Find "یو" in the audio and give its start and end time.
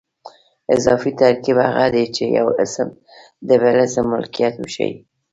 2.37-2.47